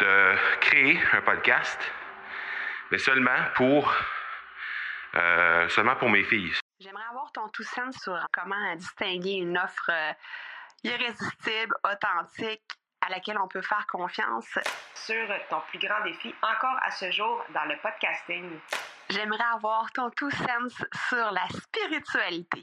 de 0.00 0.34
créer 0.60 0.98
un 1.12 1.20
podcast, 1.20 1.78
mais 2.90 2.98
seulement 2.98 3.38
pour, 3.54 3.92
euh, 5.14 5.68
seulement 5.68 5.96
pour 5.96 6.08
mes 6.08 6.24
filles. 6.24 6.52
J'aimerais 6.80 7.04
avoir 7.10 7.30
ton 7.32 7.48
tout 7.48 7.62
sens 7.62 7.94
sur 8.02 8.18
comment 8.32 8.74
distinguer 8.76 9.34
une 9.34 9.58
offre 9.58 9.90
euh, 9.90 10.12
irrésistible, 10.84 11.74
authentique, 11.84 12.62
à 13.02 13.10
laquelle 13.10 13.38
on 13.38 13.48
peut 13.48 13.62
faire 13.62 13.86
confiance. 13.86 14.58
Sur 14.94 15.28
ton 15.50 15.60
plus 15.68 15.78
grand 15.78 16.02
défi 16.04 16.34
encore 16.42 16.78
à 16.82 16.90
ce 16.90 17.10
jour 17.10 17.44
dans 17.52 17.64
le 17.64 17.76
podcasting. 17.82 18.58
J'aimerais 19.10 19.44
avoir 19.54 19.90
ton 19.92 20.10
tout 20.10 20.30
sens 20.30 20.72
sur 21.08 21.30
la 21.30 21.46
spiritualité. 21.48 22.62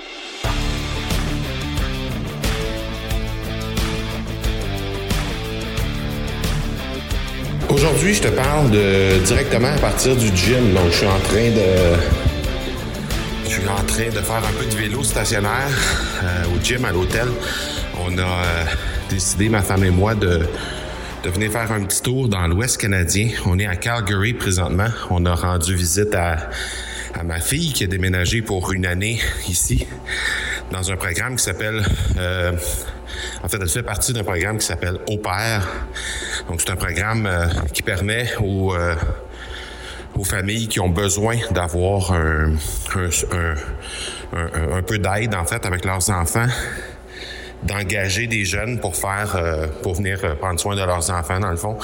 Aujourd'hui, 7.83 8.13
je 8.13 8.21
te 8.21 8.27
parle 8.27 8.69
directement 9.25 9.69
à 9.69 9.77
partir 9.79 10.15
du 10.15 10.27
gym. 10.37 10.71
Donc, 10.71 10.91
je 10.91 10.97
suis 10.97 11.07
en 11.07 11.19
train 11.21 11.49
de. 11.49 11.97
Je 13.45 13.49
suis 13.49 13.67
en 13.67 13.83
train 13.85 14.05
de 14.05 14.21
faire 14.21 14.35
un 14.35 14.53
peu 14.59 14.65
de 14.67 14.75
vélo 14.75 15.03
stationnaire 15.03 15.71
euh, 16.23 16.43
au 16.55 16.63
gym, 16.63 16.85
à 16.85 16.91
l'hôtel. 16.91 17.27
On 17.99 18.15
a 18.19 18.21
euh, 18.21 18.65
décidé, 19.09 19.49
ma 19.49 19.63
femme 19.63 19.83
et 19.83 19.89
moi, 19.89 20.13
de, 20.13 20.41
de 21.23 21.29
venir 21.31 21.51
faire 21.51 21.71
un 21.71 21.83
petit 21.85 22.03
tour 22.03 22.29
dans 22.29 22.47
l'Ouest 22.47 22.79
canadien. 22.79 23.29
On 23.47 23.57
est 23.57 23.65
à 23.65 23.75
Calgary 23.75 24.35
présentement. 24.35 24.89
On 25.09 25.25
a 25.25 25.33
rendu 25.33 25.73
visite 25.73 26.13
à, 26.13 26.51
à 27.15 27.23
ma 27.23 27.39
fille 27.39 27.73
qui 27.73 27.85
a 27.85 27.87
déménagé 27.87 28.43
pour 28.43 28.73
une 28.73 28.85
année 28.85 29.19
ici 29.49 29.87
dans 30.71 30.91
un 30.91 30.97
programme 30.97 31.35
qui 31.35 31.43
s'appelle... 31.43 31.83
Euh, 32.19 32.51
en 33.43 33.47
fait, 33.47 33.57
elle 33.61 33.69
fait 33.69 33.83
partie 33.83 34.13
d'un 34.13 34.23
programme 34.23 34.57
qui 34.57 34.65
s'appelle 34.65 34.97
Au 35.07 35.17
Père. 35.17 35.67
Donc, 36.47 36.61
c'est 36.61 36.69
un 36.71 36.75
programme 36.75 37.25
euh, 37.25 37.47
qui 37.73 37.81
permet 37.81 38.27
aux, 38.39 38.73
euh, 38.73 38.95
aux 40.17 40.23
familles 40.23 40.67
qui 40.67 40.79
ont 40.79 40.89
besoin 40.89 41.37
d'avoir 41.51 42.11
un, 42.11 42.53
peu 44.85 44.99
d'aide, 44.99 45.35
en 45.35 45.45
fait, 45.45 45.65
avec 45.65 45.85
leurs 45.85 46.09
enfants, 46.09 46.47
d'engager 47.63 48.27
des 48.27 48.45
jeunes 48.45 48.79
pour 48.79 48.95
faire, 48.95 49.35
euh, 49.35 49.67
pour 49.81 49.95
venir 49.95 50.37
prendre 50.37 50.59
soin 50.59 50.75
de 50.75 50.83
leurs 50.83 51.09
enfants, 51.09 51.39
dans 51.39 51.51
le 51.51 51.57
fond. 51.57 51.77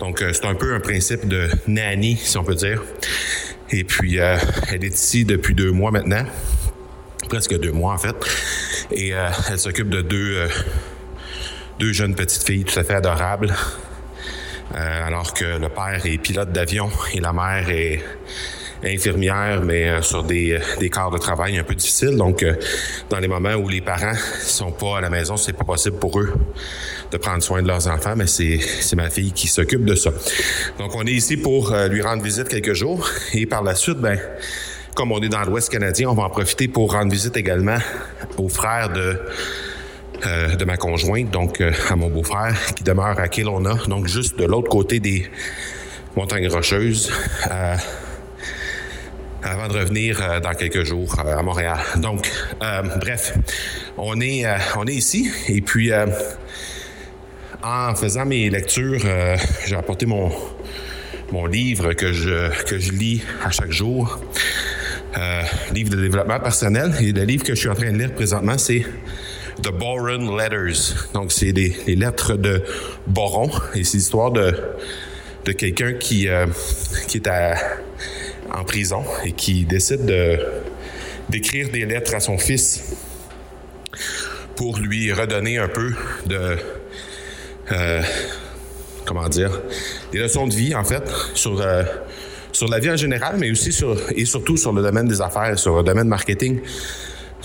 Donc, 0.00 0.24
c'est 0.32 0.46
un 0.46 0.54
peu 0.54 0.74
un 0.74 0.80
principe 0.80 1.28
de 1.28 1.48
nanny, 1.66 2.16
si 2.16 2.36
on 2.38 2.44
peut 2.44 2.54
dire. 2.54 2.82
Et 3.70 3.84
puis, 3.84 4.16
elle 4.16 4.84
est 4.84 4.94
ici 4.94 5.24
depuis 5.24 5.54
deux 5.54 5.70
mois 5.70 5.90
maintenant 5.90 6.24
presque 7.28 7.58
deux 7.58 7.72
mois 7.72 7.94
en 7.94 7.98
fait. 7.98 8.14
Et 8.96 9.12
euh, 9.12 9.28
elle 9.50 9.58
s'occupe 9.58 9.88
de 9.88 10.02
deux, 10.02 10.36
euh, 10.36 10.48
deux 11.80 11.92
jeunes 11.92 12.14
petites 12.14 12.44
filles 12.44 12.64
tout 12.64 12.78
à 12.78 12.84
fait 12.84 12.94
adorables. 12.94 13.52
Euh, 14.74 15.06
alors 15.06 15.34
que 15.34 15.44
le 15.44 15.68
père 15.68 16.00
est 16.04 16.18
pilote 16.18 16.52
d'avion 16.52 16.88
et 17.12 17.20
la 17.20 17.32
mère 17.32 17.68
est 17.68 18.02
infirmière, 18.84 19.62
mais 19.62 20.00
sur 20.02 20.22
des, 20.22 20.60
des 20.78 20.90
quarts 20.90 21.10
de 21.10 21.18
travail 21.18 21.58
un 21.58 21.64
peu 21.64 21.74
difficiles. 21.74 22.16
Donc, 22.16 22.44
dans 23.08 23.18
les 23.18 23.28
moments 23.28 23.54
où 23.54 23.68
les 23.68 23.80
parents 23.80 24.14
sont 24.40 24.72
pas 24.72 24.98
à 24.98 25.00
la 25.00 25.10
maison, 25.10 25.36
c'est 25.36 25.54
pas 25.54 25.64
possible 25.64 25.98
pour 25.98 26.20
eux 26.20 26.32
de 27.10 27.16
prendre 27.16 27.42
soin 27.42 27.62
de 27.62 27.68
leurs 27.68 27.88
enfants, 27.88 28.14
mais 28.14 28.26
c'est, 28.26 28.58
c'est 28.58 28.96
ma 28.96 29.08
fille 29.08 29.32
qui 29.32 29.48
s'occupe 29.48 29.84
de 29.84 29.94
ça. 29.94 30.10
Donc, 30.78 30.94
on 30.94 31.06
est 31.06 31.12
ici 31.12 31.38
pour 31.38 31.74
lui 31.88 32.02
rendre 32.02 32.22
visite 32.22 32.48
quelques 32.48 32.74
jours 32.74 33.08
et 33.32 33.46
par 33.46 33.62
la 33.62 33.74
suite, 33.74 33.98
ben, 33.98 34.18
comme 34.94 35.12
on 35.12 35.20
est 35.20 35.28
dans 35.28 35.42
l'Ouest 35.42 35.70
canadien, 35.70 36.08
on 36.08 36.14
va 36.14 36.24
en 36.24 36.30
profiter 36.30 36.68
pour 36.68 36.92
rendre 36.92 37.10
visite 37.10 37.36
également 37.36 37.78
aux 38.38 38.48
frères 38.48 38.90
de 38.92 39.18
euh, 40.26 40.54
de 40.54 40.64
ma 40.64 40.76
conjointe, 40.76 41.30
donc 41.30 41.60
euh, 41.60 41.72
à 41.90 41.96
mon 41.96 42.08
beau-frère 42.08 42.56
qui 42.76 42.84
demeure 42.84 43.18
à 43.18 43.28
Kelowna, 43.28 43.74
donc 43.88 44.06
juste 44.06 44.38
de 44.38 44.44
l'autre 44.44 44.70
côté 44.70 45.00
des 45.00 45.28
montagnes 46.16 46.48
rocheuses. 46.48 47.12
Euh, 47.50 47.76
avant 49.42 49.68
de 49.68 49.78
revenir 49.78 50.22
euh, 50.22 50.40
dans 50.40 50.54
quelques 50.54 50.84
jours 50.84 51.14
euh, 51.18 51.36
à 51.36 51.42
Montréal. 51.42 51.78
Donc, 51.96 52.30
bref, 52.98 53.34
on 53.98 54.18
est 54.20 54.46
on 54.76 54.86
est 54.86 54.94
ici 54.94 55.30
et 55.48 55.60
puis 55.60 55.92
en 57.62 57.94
faisant 57.94 58.24
mes 58.24 58.48
lectures, 58.48 59.02
j'ai 59.66 59.76
apporté 59.76 60.06
mon 60.06 60.32
mon 61.30 61.44
livre 61.46 61.92
que 61.92 62.12
je 62.12 62.50
que 62.64 62.78
je 62.78 62.92
lis 62.92 63.22
à 63.44 63.50
chaque 63.50 63.70
jour 63.70 64.18
euh, 65.16 65.42
livre 65.72 65.90
de 65.90 66.00
développement 66.00 66.40
personnel. 66.40 66.94
Et 67.00 67.12
le 67.12 67.22
livre 67.22 67.44
que 67.44 67.54
je 67.54 67.60
suis 67.60 67.68
en 67.68 67.74
train 67.74 67.92
de 67.92 67.98
lire 67.98 68.12
présentement, 68.12 68.58
c'est 68.58 68.84
The 69.62 69.70
Boron 69.70 70.36
Letters. 70.36 70.94
Donc, 71.12 71.32
c'est 71.32 71.52
les, 71.52 71.96
lettres 71.96 72.34
de 72.34 72.62
Boron. 73.06 73.50
Et 73.74 73.84
c'est 73.84 73.98
l'histoire 73.98 74.30
de, 74.30 74.54
de 75.44 75.52
quelqu'un 75.52 75.94
qui, 75.94 76.28
euh, 76.28 76.46
qui 77.08 77.18
est 77.18 77.28
à, 77.28 77.56
en 78.52 78.64
prison 78.64 79.04
et 79.24 79.32
qui 79.32 79.64
décide 79.64 80.04
de, 80.04 80.38
d'écrire 81.28 81.70
des 81.70 81.86
lettres 81.86 82.14
à 82.14 82.20
son 82.20 82.38
fils 82.38 82.96
pour 84.56 84.78
lui 84.78 85.12
redonner 85.12 85.58
un 85.58 85.68
peu 85.68 85.92
de... 86.26 86.56
Euh, 87.72 88.02
comment 89.04 89.28
dire, 89.28 89.60
des 90.12 90.18
leçons 90.18 90.46
de 90.46 90.54
vie, 90.54 90.74
en 90.74 90.84
fait, 90.84 91.04
sur 91.34 91.60
euh, 91.60 91.82
sur 92.54 92.68
la 92.68 92.78
vie 92.78 92.90
en 92.90 92.96
général, 92.96 93.34
mais 93.38 93.50
aussi 93.50 93.72
sur, 93.72 93.96
et 94.14 94.24
surtout 94.24 94.56
sur 94.56 94.72
le 94.72 94.80
domaine 94.80 95.08
des 95.08 95.20
affaires, 95.20 95.58
sur 95.58 95.76
le 95.76 95.82
domaine 95.82 96.06
marketing. 96.06 96.60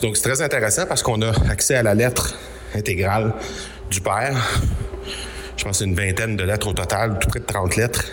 Donc, 0.02 0.16
c'est 0.16 0.30
très 0.30 0.42
intéressant 0.42 0.86
parce 0.88 1.02
qu'on 1.02 1.22
a 1.24 1.32
accès 1.50 1.76
à 1.76 1.84
la 1.84 1.96
lettre 1.96 2.36
intégrale 2.76 3.34
du 3.90 4.02
père. 4.02 4.38
Je 5.58 5.64
pense 5.64 5.82
une 5.82 5.96
vingtaine 5.96 6.38
de 6.38 6.44
lettres 6.44 6.68
au 6.68 6.74
total, 6.74 7.18
tout 7.20 7.28
près 7.28 7.40
de 7.40 7.46
30 7.46 7.76
lettres. 7.76 8.06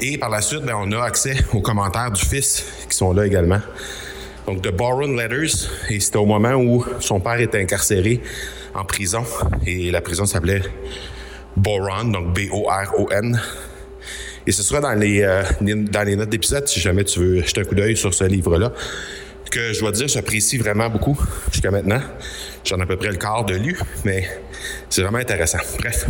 Et 0.00 0.18
par 0.18 0.28
la 0.28 0.42
suite, 0.42 0.62
ben, 0.62 0.74
on 0.76 0.90
a 0.92 1.02
accès 1.02 1.36
aux 1.54 1.60
commentaires 1.60 2.10
du 2.10 2.22
fils 2.22 2.64
qui 2.90 2.96
sont 2.96 3.12
là 3.12 3.24
également. 3.24 3.60
Donc, 4.46 4.62
The 4.62 4.72
Boron 4.72 5.14
Letters, 5.14 5.70
et 5.88 6.00
c'était 6.00 6.18
au 6.18 6.26
moment 6.26 6.54
où 6.54 6.84
son 6.98 7.20
père 7.20 7.40
était 7.40 7.62
incarcéré 7.62 8.20
en 8.74 8.84
prison, 8.84 9.24
et 9.64 9.92
la 9.92 10.00
prison 10.00 10.26
s'appelait 10.26 10.62
Boron, 11.56 12.06
donc 12.06 12.34
B-O-R-O-N. 12.34 13.40
Et 14.46 14.52
ce 14.52 14.62
sera 14.62 14.80
dans 14.80 14.92
les, 14.92 15.22
euh, 15.22 15.42
dans 15.60 16.02
les 16.02 16.16
notes 16.16 16.28
d'épisode, 16.28 16.68
si 16.68 16.80
jamais 16.80 17.04
tu 17.04 17.20
veux 17.20 17.42
jeter 17.42 17.62
un 17.62 17.64
coup 17.64 17.74
d'œil 17.74 17.96
sur 17.96 18.12
ce 18.12 18.24
livre-là, 18.24 18.72
que 19.50 19.72
je 19.72 19.80
dois 19.80 19.92
dire, 19.92 20.08
j'apprécie 20.08 20.58
vraiment 20.58 20.90
beaucoup 20.90 21.18
jusqu'à 21.52 21.70
maintenant. 21.70 22.00
J'en 22.64 22.78
ai 22.78 22.82
à 22.82 22.86
peu 22.86 22.96
près 22.96 23.10
le 23.10 23.16
quart 23.16 23.44
de 23.44 23.54
lu, 23.54 23.78
mais 24.04 24.28
c'est 24.90 25.02
vraiment 25.02 25.18
intéressant. 25.18 25.58
Bref. 25.78 26.06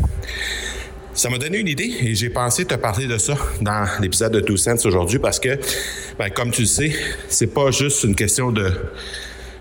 Ça 1.12 1.30
m'a 1.30 1.38
donné 1.38 1.58
une 1.58 1.68
idée 1.68 1.94
et 2.00 2.14
j'ai 2.14 2.30
pensé 2.30 2.64
te 2.64 2.74
parler 2.74 3.06
de 3.06 3.18
ça 3.18 3.36
dans 3.60 3.86
l'épisode 4.00 4.32
de 4.32 4.40
Two 4.40 4.56
Cents 4.56 4.84
aujourd'hui 4.84 5.20
parce 5.20 5.38
que, 5.38 5.60
ben, 6.18 6.28
comme 6.30 6.50
tu 6.50 6.62
le 6.62 6.66
sais, 6.66 6.92
c'est 7.28 7.54
pas 7.54 7.70
juste 7.70 8.02
une 8.02 8.16
question 8.16 8.50
de. 8.50 8.72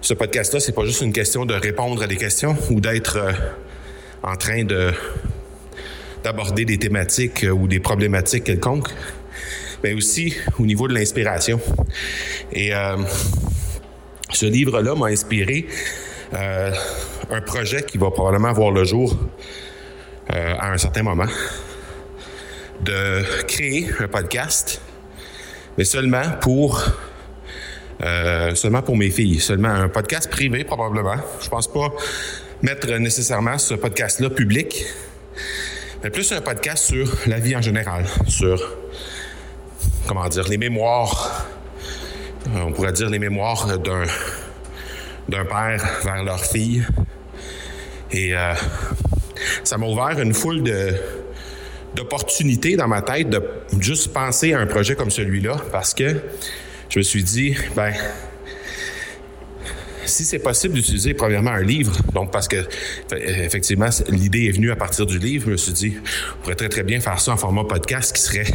Ce 0.02 0.14
podcast-là, 0.14 0.60
c'est 0.60 0.74
pas 0.74 0.84
juste 0.84 1.02
une 1.02 1.14
question 1.14 1.46
de 1.46 1.54
répondre 1.54 2.04
à 2.04 2.08
des 2.08 2.18
questions 2.18 2.58
ou 2.70 2.82
d'être 2.82 3.18
euh, 3.18 3.32
en 4.24 4.36
train 4.36 4.64
de 4.64 4.92
d'aborder 6.24 6.66
des 6.66 6.78
thématiques 6.78 7.44
euh, 7.44 7.52
ou 7.52 7.68
des 7.68 7.80
problématiques 7.80 8.46
quelconques, 8.46 8.90
mais 9.84 9.94
aussi 9.94 10.36
au 10.58 10.66
niveau 10.66 10.88
de 10.88 10.94
l'inspiration. 10.94 11.60
Et 12.52 12.74
euh, 12.74 12.98
ce 14.32 14.46
livre-là 14.46 14.96
m'a 14.96 15.08
inspiré 15.08 15.68
euh, 16.34 16.72
un 17.30 17.42
projet 17.42 17.84
qui 17.84 17.98
va 17.98 18.10
probablement 18.10 18.54
voir 18.54 18.72
le 18.72 18.84
jour 18.84 19.18
à 20.30 20.72
un 20.72 20.78
certain 20.78 21.04
moment, 21.04 21.28
de 22.82 23.24
créer 23.46 23.90
un 24.00 24.08
podcast, 24.08 24.82
mais 25.78 25.84
seulement 25.84 26.24
pour 26.40 26.82
seulement 28.56 28.82
pour 28.82 28.96
mes 28.96 29.12
filles, 29.12 29.42
seulement 29.42 29.70
un 29.70 29.90
podcast 29.90 30.32
privé 30.32 30.64
probablement. 30.64 31.18
Je 31.42 31.50
pense 31.50 31.72
pas 31.72 31.94
mettre 32.62 32.88
nécessairement 32.94 33.58
ce 33.58 33.74
podcast-là 33.74 34.30
public, 34.30 34.86
mais 36.04 36.10
plus 36.10 36.34
un 36.34 36.42
podcast 36.42 36.84
sur 36.84 37.08
la 37.28 37.40
vie 37.40 37.56
en 37.56 37.62
général, 37.62 38.06
sur, 38.28 38.76
comment 40.06 40.28
dire, 40.28 40.48
les 40.50 40.58
mémoires, 40.58 41.48
euh, 42.48 42.60
on 42.66 42.74
pourrait 42.74 42.92
dire 42.92 43.10
les 43.10 43.20
mémoires 43.20 43.78
d'un, 43.78 44.04
d'un 45.30 45.46
père 45.46 46.02
vers 46.04 46.24
leur 46.24 46.44
fille. 46.44 46.86
Et 48.12 48.36
euh, 48.36 48.54
ça 49.64 49.78
m'a 49.78 49.88
ouvert 49.88 50.20
une 50.20 50.34
foule 50.34 50.62
de, 50.62 50.94
d'opportunité 51.96 52.76
dans 52.76 52.90
ma 52.90 53.02
tête 53.02 53.30
de 53.30 53.42
juste 53.80 54.12
penser 54.12 54.54
à 54.54 54.60
un 54.60 54.68
projet 54.68 54.96
comme 54.96 55.10
celui-là 55.10 55.56
parce 55.72 55.94
que 55.94 56.22
je 56.90 57.00
me 57.00 57.04
suis 57.04 57.24
dit, 57.24 57.56
ben, 57.78 57.94
si 60.06 60.26
c'est 60.26 60.40
possible 60.40 60.76
d'utiliser 60.76 61.14
premièrement 61.14 61.52
un 61.52 61.64
livre, 61.64 61.96
donc 62.14 62.32
parce 62.32 62.48
que 62.48 62.58
effectivement 63.12 63.90
l'idée 64.10 64.46
est 64.46 64.52
venue 64.52 64.72
à 64.72 64.76
partir 64.76 65.06
du 65.06 65.20
livre, 65.20 65.46
je 65.46 65.52
me 65.52 65.58
suis 65.58 65.74
dit, 65.74 65.94
on 66.38 66.44
pourrait 66.44 66.56
très 66.56 66.70
très 66.70 66.84
bien 66.84 67.00
faire 67.00 67.20
ça 67.20 67.34
en 67.34 67.38
format 67.38 67.64
podcast 67.64 68.16
qui 68.16 68.22
serait 68.22 68.46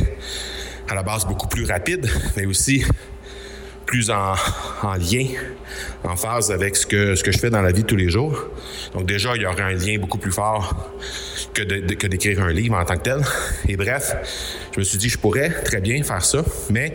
à 0.89 0.95
la 0.95 1.03
base 1.03 1.27
beaucoup 1.27 1.49
plus 1.49 1.65
rapide, 1.65 2.09
mais 2.37 2.47
aussi 2.47 2.85
plus 3.89 4.11
en, 4.11 4.35
lien, 4.97 5.27
en 6.05 6.15
phase 6.15 6.51
avec 6.51 6.77
ce 6.77 6.87
que, 6.87 7.15
ce 7.15 7.25
que 7.25 7.33
je 7.33 7.39
fais 7.39 7.49
dans 7.49 7.63
la 7.63 7.73
vie 7.73 7.83
de 7.83 7.87
tous 7.87 7.97
les 7.97 8.11
jours. 8.11 8.51
Donc 8.93 9.07
déjà, 9.07 9.35
il 9.35 9.41
y 9.41 9.47
aurait 9.47 9.63
un 9.63 9.73
lien 9.73 9.99
beaucoup 9.99 10.19
plus 10.19 10.31
fort 10.31 10.93
que, 11.55 11.63
que 11.95 12.07
d'écrire 12.07 12.43
un 12.43 12.53
livre 12.53 12.77
en 12.77 12.85
tant 12.85 12.99
que 12.99 13.03
tel. 13.03 13.21
Et 13.67 13.79
bref, 13.79 14.15
je 14.75 14.81
me 14.81 14.85
suis 14.85 14.99
dit, 14.99 15.09
je 15.09 15.17
pourrais 15.17 15.49
très 15.63 15.81
bien 15.81 16.03
faire 16.03 16.23
ça, 16.23 16.45
mais 16.69 16.93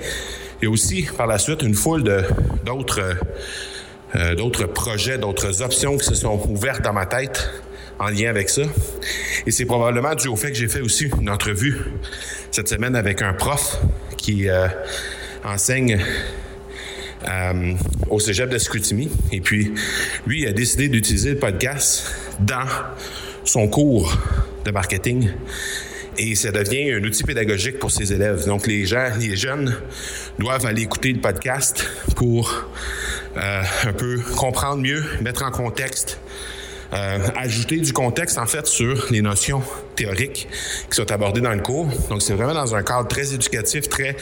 il 0.61 0.65
y 0.65 0.67
a 0.67 0.69
aussi 0.69 1.07
par 1.17 1.25
la 1.25 1.39
suite 1.39 1.63
une 1.63 1.73
foule 1.73 2.03
d'autres 2.63 3.17
d'autres 4.37 4.65
projets, 4.65 5.17
d'autres 5.17 5.61
options 5.61 5.97
qui 5.97 6.05
se 6.05 6.15
sont 6.15 6.39
ouvertes 6.49 6.81
dans 6.83 6.93
ma 6.93 7.05
tête 7.05 7.49
en 7.99 8.09
lien 8.09 8.29
avec 8.29 8.49
ça. 8.49 8.63
Et 9.45 9.51
c'est 9.51 9.65
probablement 9.65 10.15
dû 10.15 10.27
au 10.27 10.35
fait 10.35 10.51
que 10.51 10.57
j'ai 10.57 10.67
fait 10.67 10.81
aussi 10.81 11.09
une 11.19 11.29
entrevue 11.29 11.79
cette 12.51 12.67
semaine 12.67 12.95
avec 12.95 13.21
un 13.21 13.33
prof 13.33 13.79
qui 14.17 14.49
euh, 14.49 14.67
enseigne 15.43 15.99
euh, 17.27 17.73
au 18.09 18.19
cégep 18.19 18.49
de 18.49 18.57
Scrutiny. 18.57 19.09
Et 19.31 19.41
puis, 19.41 19.73
lui, 20.27 20.41
il 20.41 20.47
a 20.47 20.53
décidé 20.53 20.89
d'utiliser 20.89 21.31
le 21.31 21.39
podcast 21.39 22.05
dans 22.39 22.67
son 23.43 23.67
cours 23.67 24.17
de 24.65 24.71
marketing. 24.71 25.29
Et 26.17 26.35
ça 26.35 26.51
devient 26.51 26.91
un 26.91 27.03
outil 27.03 27.23
pédagogique 27.23 27.79
pour 27.79 27.91
ses 27.91 28.13
élèves. 28.13 28.45
Donc, 28.45 28.67
les 28.67 28.85
gens, 28.85 29.09
les 29.19 29.35
jeunes 29.35 29.75
doivent 30.37 30.65
aller 30.65 30.83
écouter 30.83 31.11
le 31.11 31.19
podcast 31.19 31.87
pour 32.15 32.67
euh, 33.37 33.63
un 33.85 33.93
peu 33.93 34.19
comprendre 34.37 34.81
mieux, 34.81 35.03
mettre 35.21 35.43
en 35.43 35.51
contexte 35.51 36.19
euh, 36.93 37.17
ajouter 37.35 37.77
du 37.77 37.91
contexte 37.91 38.37
en 38.37 38.45
fait 38.45 38.67
sur 38.67 39.07
les 39.09 39.23
notions 39.23 39.63
théoriques 39.95 40.47
qui 40.91 40.95
sont 40.95 41.11
abordées 41.11 41.41
dans 41.41 41.53
le 41.53 41.61
cours. 41.61 41.87
Donc 42.09 42.21
c'est 42.21 42.35
vraiment 42.35 42.53
dans 42.53 42.75
un 42.75 42.83
cadre 42.83 43.07
très 43.07 43.33
éducatif, 43.33 43.89
très 43.89 44.15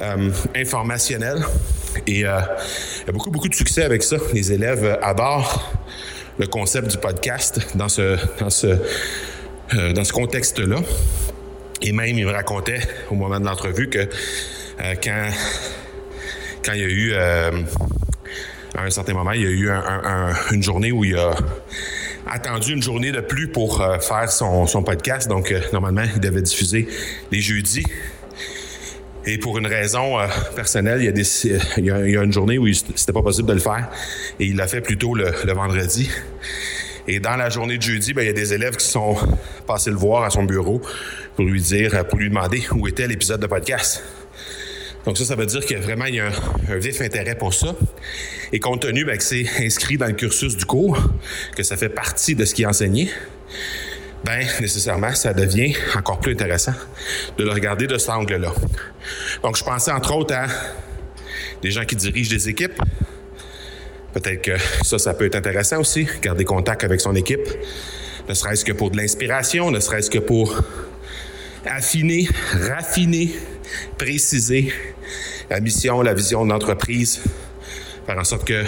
euh, 0.00 0.30
informationnel 0.54 1.44
et 2.06 2.12
il 2.12 2.20
y 2.20 2.24
a 2.24 2.56
beaucoup 3.12 3.32
beaucoup 3.32 3.48
de 3.48 3.54
succès 3.54 3.82
avec 3.82 4.04
ça. 4.04 4.16
Les 4.32 4.52
élèves 4.52 4.96
adorent 5.02 5.72
le 6.38 6.46
concept 6.46 6.88
du 6.88 6.98
podcast 6.98 7.60
dans 7.74 7.88
ce 7.88 8.16
dans 8.38 8.50
ce 8.50 8.76
ce 9.72 10.12
contexte-là. 10.12 10.76
Et 11.82 11.90
même, 11.90 12.16
il 12.16 12.26
me 12.26 12.30
racontait 12.30 12.80
au 13.10 13.16
moment 13.16 13.40
de 13.40 13.44
l'entrevue 13.44 13.90
que 13.90 14.08
quand, 15.02 15.30
quand 16.64 16.72
il 16.74 16.80
y 16.80 16.84
a 16.84 16.88
eu, 16.88 17.14
à 18.74 18.82
un 18.82 18.90
certain 18.90 19.14
moment, 19.14 19.32
il 19.32 19.42
y 19.42 19.46
a 19.46 19.50
eu 19.50 19.70
un, 19.70 19.82
un, 19.82 20.32
une 20.52 20.62
journée 20.62 20.92
où 20.92 21.04
il 21.04 21.16
a 21.16 21.34
attendu 22.26 22.72
une 22.72 22.82
journée 22.82 23.12
de 23.12 23.20
plus 23.20 23.48
pour 23.48 23.80
euh, 23.80 23.98
faire 23.98 24.30
son, 24.30 24.82
podcast. 24.82 25.28
Donc, 25.28 25.52
euh, 25.52 25.60
normalement, 25.72 26.04
il 26.14 26.20
devait 26.20 26.42
diffuser 26.42 26.88
les 27.30 27.40
jeudis. 27.40 27.84
Et 29.26 29.38
pour 29.38 29.58
une 29.58 29.66
raison 29.66 30.18
euh, 30.18 30.26
personnelle, 30.54 31.00
il 31.00 31.84
y, 31.84 31.90
a 31.90 32.22
une 32.22 32.32
journée 32.32 32.58
où 32.58 32.70
c'était 32.72 33.12
pas 33.12 33.22
possible 33.22 33.48
de 33.48 33.54
le 33.54 33.60
faire. 33.60 33.88
Et 34.40 34.46
il 34.46 34.56
l'a 34.56 34.66
fait 34.66 34.80
plutôt 34.80 35.14
le, 35.14 35.32
le, 35.44 35.52
vendredi. 35.52 36.10
Et 37.06 37.20
dans 37.20 37.36
la 37.36 37.50
journée 37.50 37.78
de 37.78 37.82
jeudi, 37.82 38.12
ben, 38.12 38.22
il 38.22 38.26
y 38.26 38.30
a 38.30 38.34
des 38.34 38.52
élèves 38.54 38.76
qui 38.76 38.86
sont 38.86 39.16
passés 39.66 39.90
le 39.90 39.96
voir 39.96 40.24
à 40.24 40.30
son 40.30 40.44
bureau 40.44 40.80
pour 41.36 41.44
lui 41.44 41.60
dire, 41.60 42.06
pour 42.06 42.18
lui 42.18 42.28
demander 42.28 42.62
où 42.72 42.88
était 42.88 43.06
l'épisode 43.06 43.40
de 43.40 43.46
podcast. 43.46 44.02
Donc 45.04 45.18
ça, 45.18 45.24
ça 45.24 45.36
veut 45.36 45.46
dire 45.46 45.60
a 45.76 45.80
vraiment 45.80 46.06
il 46.06 46.14
y 46.14 46.20
a 46.20 46.26
un, 46.26 46.74
un, 46.74 46.76
vif 46.76 47.00
intérêt 47.00 47.34
pour 47.34 47.52
ça. 47.52 47.74
Et 48.52 48.60
compte 48.60 48.82
tenu 48.82 49.04
ben, 49.04 49.18
que 49.18 49.22
c'est 49.22 49.46
inscrit 49.60 49.98
dans 49.98 50.06
le 50.06 50.12
cursus 50.12 50.56
du 50.56 50.64
cours, 50.64 50.98
que 51.56 51.62
ça 51.62 51.76
fait 51.76 51.88
partie 51.88 52.34
de 52.34 52.44
ce 52.44 52.54
qui 52.54 52.62
est 52.62 52.66
enseigné, 52.66 53.10
ben 54.24 54.46
nécessairement, 54.60 55.14
ça 55.14 55.34
devient 55.34 55.76
encore 55.94 56.20
plus 56.20 56.32
intéressant 56.32 56.72
de 57.36 57.44
le 57.44 57.50
regarder 57.50 57.86
de 57.86 57.98
cet 57.98 58.10
angle-là. 58.10 58.52
Donc 59.42 59.56
je 59.56 59.64
pensais 59.64 59.92
entre 59.92 60.14
autres 60.14 60.34
à 60.34 60.46
des 61.62 61.70
gens 61.70 61.84
qui 61.84 61.96
dirigent 61.96 62.30
des 62.30 62.48
équipes. 62.48 62.80
Peut-être 64.14 64.42
que 64.42 64.56
ça, 64.82 64.98
ça 64.98 65.12
peut 65.12 65.26
être 65.26 65.34
intéressant 65.34 65.80
aussi, 65.80 66.06
garder 66.22 66.44
contact 66.44 66.84
avec 66.84 67.00
son 67.00 67.14
équipe, 67.14 67.46
ne 68.28 68.32
serait-ce 68.32 68.64
que 68.64 68.72
pour 68.72 68.90
de 68.90 68.96
l'inspiration, 68.96 69.70
ne 69.70 69.80
serait-ce 69.80 70.08
que 70.08 70.20
pour 70.20 70.62
affiner, 71.66 72.28
raffiner, 72.52 73.30
préciser 73.98 74.72
la 75.54 75.60
mission, 75.60 76.02
la 76.02 76.14
vision 76.14 76.44
de 76.44 76.50
l'entreprise, 76.50 77.22
faire 78.06 78.18
en 78.18 78.24
sorte 78.24 78.44
que 78.44 78.64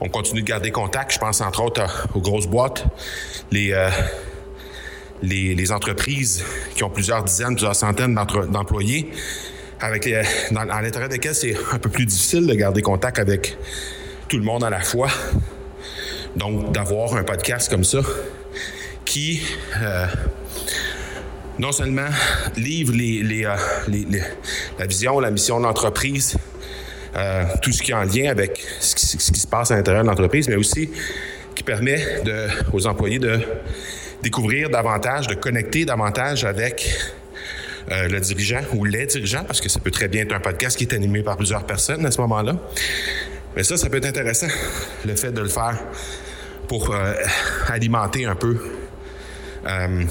on 0.00 0.08
continue 0.08 0.40
de 0.40 0.46
garder 0.46 0.70
contact. 0.70 1.12
Je 1.12 1.18
pense 1.18 1.42
entre 1.42 1.62
autres 1.62 2.08
aux 2.14 2.20
grosses 2.22 2.46
boîtes, 2.46 2.86
les, 3.50 3.74
euh, 3.74 3.90
les, 5.22 5.54
les, 5.54 5.70
entreprises 5.70 6.42
qui 6.74 6.82
ont 6.82 6.88
plusieurs 6.88 7.22
dizaines, 7.22 7.56
plusieurs 7.56 7.76
centaines 7.76 8.14
d'employés, 8.14 9.12
avec 9.80 10.06
les, 10.06 10.22
dans, 10.50 10.62
à 10.62 10.80
l'intérieur 10.80 11.10
desquels 11.10 11.34
c'est 11.34 11.54
un 11.72 11.78
peu 11.78 11.90
plus 11.90 12.06
difficile 12.06 12.46
de 12.46 12.54
garder 12.54 12.80
contact 12.80 13.18
avec 13.18 13.58
tout 14.28 14.38
le 14.38 14.44
monde 14.44 14.64
à 14.64 14.70
la 14.70 14.80
fois. 14.80 15.10
Donc, 16.36 16.72
d'avoir 16.72 17.16
un 17.16 17.22
podcast 17.22 17.70
comme 17.70 17.84
ça 17.84 18.00
qui 19.04 19.42
euh, 19.82 20.06
non 21.58 21.72
seulement 21.72 22.08
livre 22.56 22.92
euh, 22.94 23.56
les, 23.88 24.06
la 24.78 24.86
vision, 24.86 25.20
la 25.20 25.30
mission 25.30 25.58
de 25.58 25.64
l'entreprise, 25.64 26.36
euh, 27.16 27.44
tout 27.60 27.72
ce 27.72 27.82
qui 27.82 27.90
est 27.90 27.94
en 27.94 28.04
lien 28.04 28.30
avec 28.30 28.64
ce 28.80 28.94
qui, 28.94 29.40
se 29.40 29.46
passe 29.46 29.70
à 29.70 29.76
l'intérieur 29.76 30.02
de 30.02 30.08
l'entreprise, 30.08 30.48
mais 30.48 30.56
aussi 30.56 30.90
qui 31.54 31.62
permet 31.62 32.02
aux 32.72 32.86
employés 32.86 33.18
de 33.18 33.40
découvrir 34.22 34.70
davantage, 34.70 35.26
de 35.26 35.34
connecter 35.34 35.84
davantage 35.84 36.44
avec 36.44 36.88
euh, 37.90 38.08
le 38.08 38.20
dirigeant 38.20 38.62
ou 38.72 38.84
les 38.84 39.06
dirigeants, 39.06 39.44
parce 39.44 39.60
que 39.60 39.68
ça 39.68 39.80
peut 39.80 39.90
très 39.90 40.08
bien 40.08 40.22
être 40.22 40.34
un 40.34 40.40
podcast 40.40 40.78
qui 40.78 40.84
est 40.84 40.94
animé 40.94 41.22
par 41.22 41.36
plusieurs 41.36 41.66
personnes 41.66 42.06
à 42.06 42.10
ce 42.10 42.20
moment-là. 42.22 42.56
Mais 43.54 43.64
ça, 43.64 43.76
ça 43.76 43.90
peut 43.90 43.98
être 43.98 44.06
intéressant, 44.06 44.46
le 45.04 45.14
fait 45.14 45.32
de 45.32 45.42
le 45.42 45.48
faire 45.48 45.78
pour 46.68 46.94
alimenter 47.68 48.24
un 48.24 48.34
peu 48.34 48.56
euh, 49.66 50.04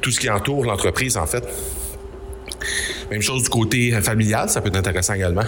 tout 0.00 0.10
ce 0.10 0.20
qui 0.20 0.30
entoure 0.30 0.64
l'entreprise, 0.64 1.16
en 1.16 1.26
fait. 1.26 1.44
Même 3.10 3.22
chose 3.22 3.42
du 3.42 3.48
côté 3.48 3.90
familial, 4.00 4.48
ça 4.48 4.60
peut 4.60 4.68
être 4.68 4.76
intéressant 4.76 5.14
également. 5.14 5.44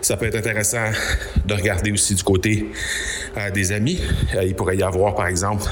Ça 0.00 0.16
peut 0.16 0.26
être 0.26 0.36
intéressant 0.36 0.90
de 1.44 1.54
regarder 1.54 1.92
aussi 1.92 2.14
du 2.14 2.22
côté 2.22 2.66
euh, 3.36 3.50
des 3.50 3.72
amis. 3.72 4.00
Euh, 4.34 4.44
il 4.44 4.54
pourrait 4.54 4.76
y 4.76 4.82
avoir, 4.82 5.14
par 5.14 5.26
exemple, 5.26 5.64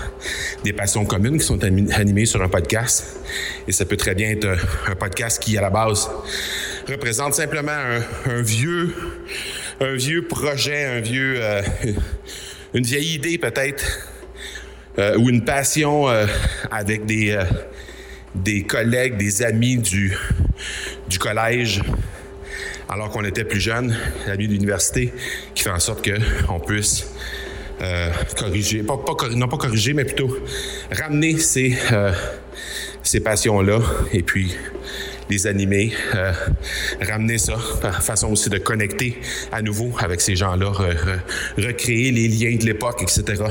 des 0.63 0.73
passions 0.73 1.05
communes 1.05 1.39
qui 1.39 1.45
sont 1.45 1.63
animées 1.63 2.27
sur 2.27 2.43
un 2.43 2.49
podcast. 2.49 3.21
Et 3.67 3.73
ça 3.73 3.85
peut 3.85 3.97
très 3.97 4.15
bien 4.15 4.31
être 4.31 4.49
un 4.87 4.95
podcast 4.95 5.43
qui, 5.43 5.59
à 5.59 5.61
la 5.61 5.71
base, 5.71 6.09
représente 6.89 7.35
simplement 7.35 7.73
un, 8.27 8.43
vieux, 8.43 8.95
un 9.81 9.95
vieux 9.95 10.27
projet, 10.27 10.85
un 10.85 11.01
vieux, 11.01 11.41
une 12.75 12.85
vieille 12.85 13.15
idée 13.15 13.37
peut-être, 13.37 13.85
euh, 15.01 15.17
ou 15.19 15.29
une 15.31 15.45
passion 15.45 16.09
euh, 16.09 16.27
avec 16.71 17.07
des, 17.07 17.37
des 18.35 18.63
collègues, 18.63 19.17
des 19.17 19.43
amis 19.43 19.79
du, 19.79 20.17
du 21.09 21.19
collège 21.19 21.83
alors 22.91 23.11
qu'on 23.11 23.25
était 23.25 23.45
plus 23.45 23.61
jeune, 23.61 23.97
l'ami 24.27 24.49
de 24.49 24.53
l'université, 24.53 25.13
qui 25.55 25.63
fait 25.63 25.71
en 25.71 25.79
sorte 25.79 26.05
qu'on 26.05 26.59
puisse 26.59 27.07
euh, 27.81 28.11
corriger, 28.37 28.83
pas, 28.83 28.99
non 29.37 29.49
pas 29.49 29.57
corriger, 29.57 29.95
mais 29.95 30.05
plutôt 30.05 30.37
ramener 30.91 31.39
ces, 31.39 31.79
euh, 31.93 32.13
ces 33.03 33.21
passions-là 33.21 33.79
et 34.13 34.23
puis 34.23 34.55
les 35.31 35.47
animer, 35.47 35.93
euh, 36.17 36.33
ramener 37.01 37.39
ça, 37.39 37.57
façon 38.01 38.33
aussi 38.33 38.51
de 38.51 38.59
connecter 38.59 39.21
à 39.53 39.63
nouveau 39.63 39.93
avec 40.01 40.21
ces 40.21 40.35
gens-là, 40.35 40.71
re, 40.71 40.91
re, 40.91 41.65
recréer 41.65 42.11
les 42.11 42.27
liens 42.27 42.57
de 42.57 42.67
l'époque, 42.67 43.03
etc. 43.03 43.45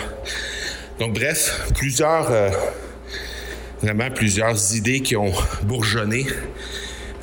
Donc 0.99 1.13
bref, 1.13 1.61
plusieurs, 1.75 2.29
euh, 2.29 2.49
vraiment 3.81 4.11
plusieurs 4.11 4.75
idées 4.75 4.99
qui 4.99 5.15
ont 5.15 5.31
bourgeonné 5.63 6.25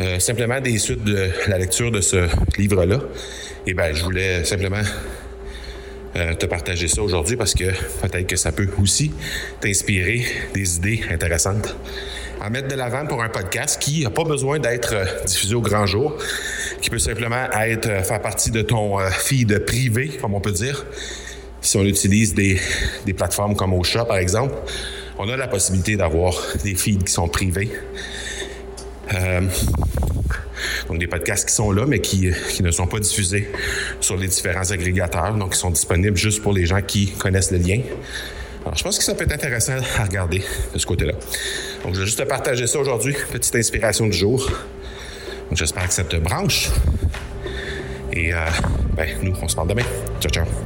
euh, 0.00 0.18
simplement 0.18 0.62
des 0.62 0.78
suites 0.78 1.04
de 1.04 1.28
la 1.46 1.58
lecture 1.58 1.90
de 1.90 2.00
ce 2.00 2.26
livre-là. 2.56 3.00
Et 3.66 3.74
ben, 3.74 3.94
je 3.94 4.02
voulais 4.02 4.44
simplement 4.44 4.80
euh, 6.16 6.34
te 6.34 6.46
partager 6.46 6.88
ça 6.88 7.02
aujourd'hui 7.02 7.36
parce 7.36 7.52
que 7.52 7.64
peut-être 8.00 8.26
que 8.26 8.36
ça 8.36 8.50
peut 8.50 8.68
aussi 8.80 9.12
t'inspirer 9.60 10.24
des 10.54 10.76
idées 10.76 11.02
intéressantes 11.10 11.76
à 12.40 12.48
mettre 12.48 12.68
de 12.68 12.76
l'avant 12.76 13.04
pour 13.06 13.22
un 13.22 13.28
podcast 13.28 13.80
qui 13.80 14.04
n'a 14.04 14.10
pas 14.10 14.24
besoin 14.24 14.58
d'être 14.58 14.94
diffusé 15.26 15.54
au 15.54 15.60
grand 15.60 15.84
jour, 15.84 16.16
qui 16.80 16.88
peut 16.88 16.98
simplement 16.98 17.50
être 17.60 18.04
faire 18.06 18.22
partie 18.22 18.50
de 18.50 18.62
ton 18.62 18.98
feed 19.10 19.64
privé, 19.66 20.08
comme 20.20 20.34
on 20.34 20.40
peut 20.40 20.52
dire. 20.52 20.86
Si 21.66 21.76
on 21.76 21.84
utilise 21.84 22.32
des, 22.32 22.60
des 23.06 23.12
plateformes 23.12 23.56
comme 23.56 23.72
Ocha, 23.72 24.04
par 24.04 24.18
exemple, 24.18 24.54
On 25.18 25.28
a 25.28 25.36
la 25.36 25.48
possibilité 25.48 25.96
d'avoir 25.96 26.34
des 26.62 26.76
feeds 26.76 27.02
qui 27.02 27.12
sont 27.12 27.26
privés. 27.26 27.70
Euh, 29.14 29.40
donc 30.88 30.98
des 30.98 31.08
podcasts 31.08 31.48
qui 31.48 31.54
sont 31.54 31.72
là, 31.72 31.86
mais 31.86 31.98
qui, 31.98 32.30
ne 32.60 32.70
sont 32.70 32.86
pas 32.86 33.00
diffusés 33.00 33.50
sur 34.00 34.16
les 34.16 34.28
différents 34.28 34.70
agrégateurs, 34.70 35.34
donc 35.34 35.54
qui 35.54 35.58
sont 35.58 35.70
disponibles 35.70 36.16
juste 36.16 36.40
pour 36.40 36.52
les 36.52 36.66
gens 36.66 36.82
qui 36.82 37.10
connaissent 37.12 37.50
le 37.50 37.58
lien. 37.58 37.80
Alors, 38.64 38.76
je 38.76 38.84
pense 38.84 38.98
que 38.98 39.04
ça 39.04 39.14
peut 39.14 39.24
être 39.24 39.34
intéressant 39.34 39.74
à 39.98 40.04
regarder 40.04 40.44
de 40.72 40.78
ce 40.78 40.86
côté-là. 40.86 41.14
Donc, 41.82 41.94
je 41.94 42.00
vais 42.00 42.06
juste 42.06 42.18
te 42.18 42.24
partager 42.24 42.68
ça 42.68 42.78
aujourd'hui, 42.78 43.16
petite 43.32 43.56
inspiration 43.56 44.06
du 44.06 44.16
jour. 44.16 44.48
Donc, 45.48 45.58
j'espère 45.58 45.88
que 45.88 45.94
ça 45.94 46.04
te 46.04 46.16
branche. 46.16 46.70
Et 48.12 48.32
euh, 48.32 48.38
ben, 48.96 49.08
nous, 49.22 49.32
on 49.42 49.48
se 49.48 49.56
parle 49.56 49.68
demain. 49.68 49.84
Ciao, 50.20 50.30
ciao. 50.30 50.65